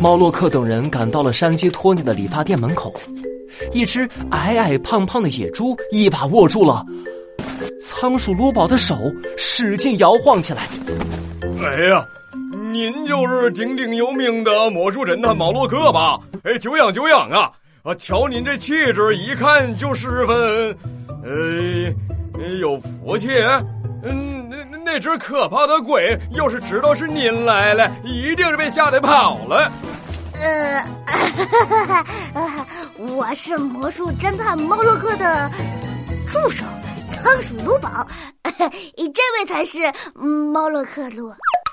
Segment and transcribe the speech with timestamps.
[0.00, 2.92] 猫洛克等人赶到了山鸡托尼的理发店门口，
[3.72, 6.84] 一只矮矮胖胖的野猪一把握住了
[7.80, 8.96] 仓鼠卢宝的手，
[9.36, 10.68] 使劲摇晃起来。
[11.62, 12.04] 哎呀，
[12.72, 16.18] 您就是鼎鼎有名的魔术侦探猫洛克吧？
[16.42, 17.50] 哎，久仰久仰啊！
[17.82, 20.76] 啊，瞧您这气质，一看就十分，
[21.24, 21.92] 呃，
[22.60, 23.28] 有福气。
[24.04, 29.70] 嗯，那那只可怕的鬼，要是知道是您来了，一定是被吓得跑了。
[30.34, 30.84] 呃，
[32.98, 35.48] 我是魔术侦探猫洛克的
[36.26, 36.64] 助手
[37.10, 38.06] 仓鼠卢宝，
[38.42, 39.78] 这位才是
[40.14, 41.32] 猫洛克鹿。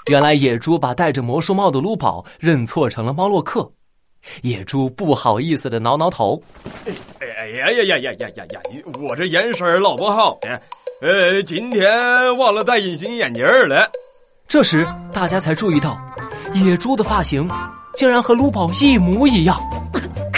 [0.09, 3.71] 原来野猪把戴着魔术帽的卢宝认错成了猫洛克，
[4.43, 6.39] 野猪不好意思的挠挠头。
[6.85, 8.61] 哎哎呀呀呀呀呀呀呀！
[8.99, 10.59] 我这眼神老不好呢。
[11.01, 13.89] 呃，今天忘了戴隐形眼镜了。
[14.49, 15.97] 这时，大家才注意到，
[16.53, 17.49] 野猪的发型
[17.95, 19.57] 竟然和卢宝一模一样。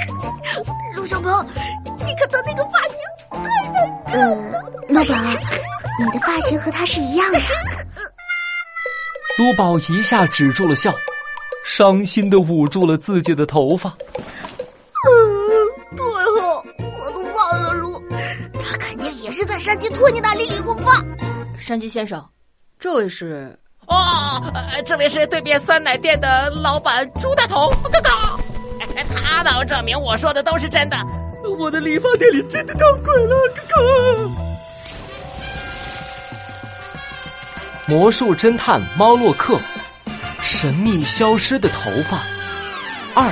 [0.95, 1.43] 陆小鹏，
[1.97, 2.95] 你看他那个发型
[3.31, 3.89] 太难看了。
[4.13, 4.35] 呃，
[4.89, 5.15] 陆宝，
[5.99, 7.39] 你的发型和他是一样的。
[9.39, 10.93] 卢宝一下止住了笑，
[11.65, 13.91] 伤心的捂住了自己的头发。
[19.61, 20.99] 山鸡托尼那里理过发，
[21.59, 22.27] 山鸡先生，
[22.79, 24.51] 这位是哦，
[24.83, 28.09] 这位是对面酸奶店的老板朱大头哥哥，
[29.13, 30.97] 他倒证明我说的都是真的，
[31.59, 34.31] 我的理发店里真的闹鬼了，哥哥。
[37.85, 39.59] 魔术侦探猫洛克，
[40.39, 42.17] 神秘消失的头发
[43.13, 43.31] 二，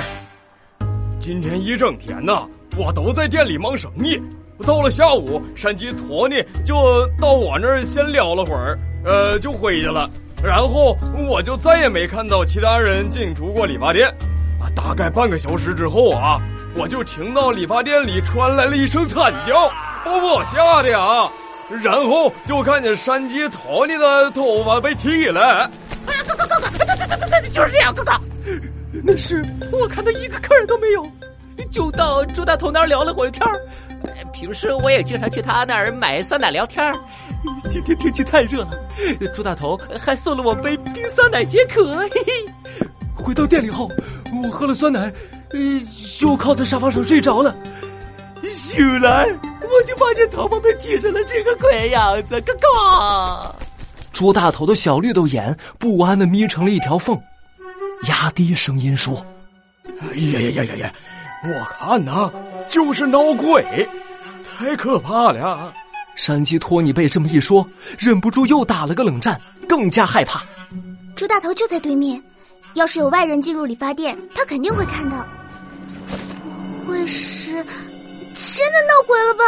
[1.18, 4.22] 今天一整天呢，我都在店里忙生意。
[4.66, 10.08] 到了下午，山鸡托尼就到我那儿先聊了会儿，呃，就回去了。
[10.42, 10.96] 然后
[11.28, 14.08] 我就再也没看到其他人进出过理发店。
[14.60, 16.40] 啊，大概半个小时之后啊，
[16.74, 19.68] 我就听到理发店里传来了一声惨叫，
[20.04, 21.30] 把我吓的啊！
[21.82, 25.70] 然后就看见山鸡托尼的头发被剃了。
[26.06, 28.12] 哎呀，哥哥哥哥，对对对对对，就是这样，哥哥。
[29.04, 31.06] 那是我看他一个客人都没有，
[31.70, 33.60] 就到朱大头那儿聊了会儿天儿。
[34.40, 36.98] 平时我也经常去他那儿买酸奶聊天儿。
[37.68, 38.70] 今天天气太热了，
[39.34, 41.94] 朱大头还送了我杯冰酸奶解渴。
[42.08, 42.32] 嘿嘿，
[43.14, 43.90] 回到店里后，
[44.42, 45.12] 我喝了酸奶，
[46.18, 47.54] 就靠在沙发上睡着了。
[48.48, 49.26] 醒来，
[49.60, 52.40] 我就发现头发被剃成了这个鬼样子。
[52.40, 53.54] 嘎嘎，
[54.10, 57.14] 朱大头的小绿豆眼不安的眯成了一条缝，
[58.08, 59.22] 压低声音说
[60.00, 60.94] ：“哎呀呀呀呀呀，
[61.44, 62.32] 我看呐，
[62.70, 63.86] 就是闹鬼。”
[64.60, 65.72] 太可怕了！
[66.16, 67.66] 山鸡托尼被这么一说，
[67.98, 70.42] 忍不住又打了个冷战，更加害怕。
[71.16, 72.22] 朱大头就在对面，
[72.74, 75.26] 要是有外人进入理发店，他肯定会看到。
[76.84, 79.44] 不会是真的闹鬼了吧？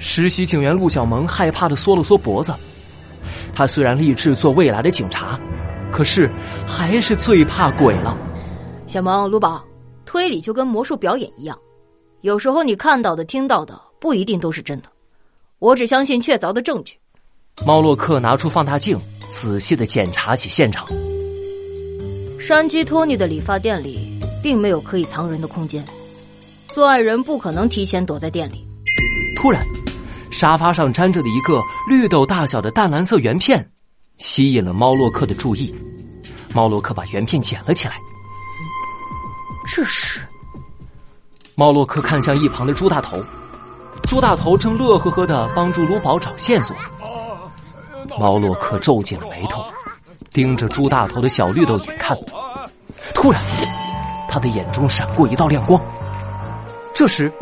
[0.00, 2.52] 实习警员陆小萌害怕的缩了缩脖子。
[3.54, 5.38] 他虽然立志做未来的警察，
[5.92, 6.28] 可是
[6.66, 8.18] 还是最怕鬼了。
[8.88, 9.64] 小萌、卢宝，
[10.04, 11.56] 推理就跟魔术表演一样。
[12.22, 14.88] 有时候你看到的、听到的不一定都是真的，
[15.60, 16.96] 我只相信确凿的证据。
[17.64, 18.98] 猫洛克拿出放大镜，
[19.30, 20.86] 仔细的检查起现场。
[22.40, 25.84] 山鸡托尼的理发店里并没有可以藏人的空间，
[26.72, 28.66] 作案人不可能提前躲在店里。
[29.36, 29.64] 突然，
[30.30, 33.70] 沙发上粘着的一个绿豆大小的淡蓝色圆片，
[34.18, 35.72] 吸引了猫洛克的注意。
[36.52, 37.94] 猫洛克把圆片捡了起来。
[39.66, 40.20] 这是。
[41.58, 43.20] 猫洛克看向一旁的朱大头，
[44.04, 46.76] 朱大头正乐呵呵的帮助卢宝找线索。
[48.16, 49.64] 猫洛克皱紧了眉头，
[50.32, 52.16] 盯着朱大头的小绿豆眼看。
[53.12, 53.42] 突然，
[54.30, 55.82] 他的眼中闪过一道亮光。
[56.94, 57.32] 这时，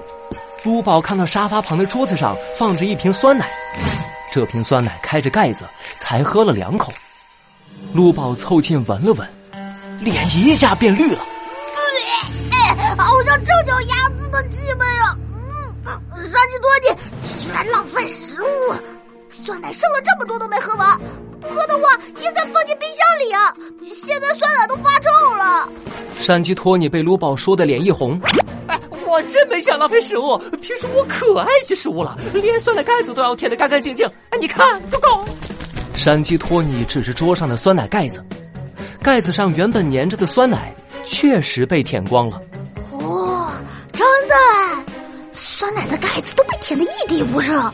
[0.65, 3.51] 卢宝看到沙发旁的桌子上放着一瓶酸奶，
[4.33, 5.67] 这瓶酸奶开着盖子，
[5.99, 6.91] 才喝了两口。
[7.93, 9.29] 卢宝凑近闻了闻，
[10.01, 11.16] 脸一下变绿了。
[14.37, 15.17] 丫子的气味啊！
[15.85, 18.47] 嗯，山鸡多尼，你居然浪费食物！
[19.31, 20.99] 酸奶剩了这么多都没喝完，
[21.41, 23.55] 不喝的话应该放进冰箱里啊！
[23.95, 25.69] 现在酸奶都发臭了。
[26.19, 28.21] 山鸡托尼被卢宝说的脸一红。
[28.67, 34.07] 哎，我真没想浪费食物，平时我可爱惜食物了，连酸奶盖子都要舔得干干净净。
[34.31, 35.25] 哎，你看，狗狗。
[35.95, 38.23] 山鸡托尼指着桌上的酸奶盖子，
[39.03, 40.75] 盖子上原本粘着的酸奶
[41.05, 42.41] 确实被舔光了。
[43.97, 44.35] 真的，
[45.33, 47.57] 酸奶的盖子都被舔得一滴不剩。
[47.59, 47.73] 呃，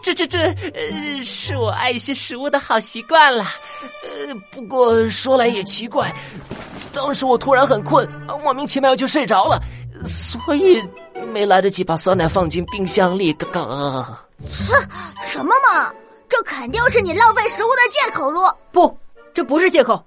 [0.00, 3.44] 这这这，呃，是我爱惜食物的好习惯了。
[4.04, 6.14] 呃，不过说来也奇怪，
[6.92, 8.08] 当时我突然很困，
[8.42, 9.60] 莫名其妙就睡着了，
[10.06, 10.80] 所以
[11.32, 13.32] 没来得及把酸奶放进冰箱里。
[13.32, 13.60] 嘎嘎。
[14.38, 14.72] 切，
[15.26, 15.92] 什么嘛！
[16.28, 18.54] 这肯定是你浪费食物的借口喽！
[18.70, 18.96] 不，
[19.34, 20.00] 这不是借口。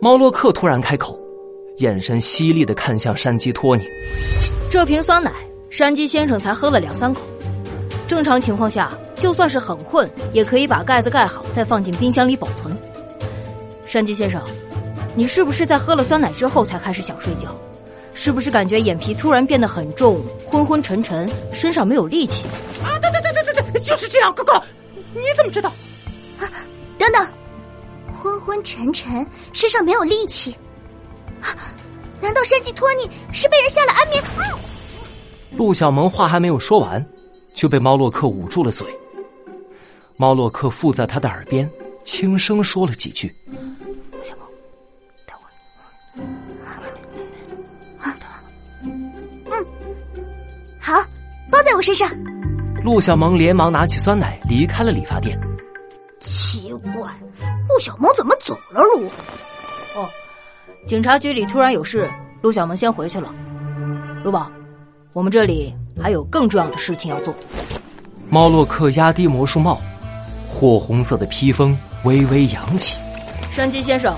[0.00, 1.19] 猫洛克突然开口，
[1.80, 3.84] 眼神犀利的看向山鸡托尼。
[4.70, 5.32] 这瓶酸奶，
[5.68, 7.22] 山鸡先生才喝了两三口。
[8.06, 12.76] 正常情况下，就算是很困，也可以把盖子盖好，再放进冰箱里保存。
[13.86, 14.42] 山鸡先生，
[15.14, 17.48] 你是不是在喝了酸奶之后才开始想睡觉？
[18.12, 22.44] 是不是感觉眼皮突然变得很重，昏昏沉沉，身上没有力气？
[22.84, 24.60] 啊，对对对对对对，就是这样，哥哥，
[25.14, 25.70] 你怎么知道？
[26.38, 26.44] 啊，
[26.98, 27.26] 等等，
[28.20, 30.58] 昏昏沉沉，身上没有力气，啊，
[32.20, 34.22] 难道山鸡托尼是被人下了安眠？
[35.56, 37.04] 陆小萌话还没有说完，
[37.54, 38.86] 就被猫洛克捂住了嘴。
[40.16, 41.68] 猫洛克附在他的耳边，
[42.04, 43.34] 轻声说了几句。
[50.78, 50.94] 好，
[51.50, 52.10] 包在我身上。
[52.82, 55.38] 陆小萌连忙拿起酸奶，离开了理发店。
[56.20, 57.10] 奇怪，
[57.68, 58.82] 陆小萌怎么走了？
[58.82, 59.10] 路？
[60.90, 62.10] 哦，警察局里突然有事，
[62.42, 63.32] 陆小萌先回去了。
[64.24, 64.50] 陆宝，
[65.12, 65.72] 我们这里
[66.02, 67.32] 还有更重要的事情要做。
[68.28, 69.80] 猫洛克压低魔术帽，
[70.48, 72.96] 火红色的披风微微扬起。
[73.52, 74.16] 山鸡先生，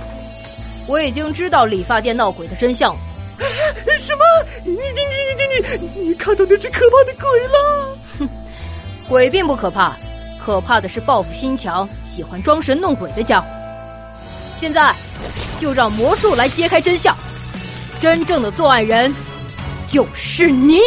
[0.89, 3.01] 我已经知道理发店闹鬼的真相了。
[4.01, 4.25] 什么？
[4.65, 7.99] 你你你你你你看到那只可怕的鬼了？
[8.19, 8.29] 哼，
[9.11, 9.95] 鬼并不可怕，
[10.43, 13.47] 可怕的是报复心强、喜欢装神弄鬼的家伙。
[14.63, 14.95] 现在，
[15.59, 17.17] 就让魔术来揭开真相，
[17.99, 19.13] 真正的作案人
[19.89, 20.79] 就是你。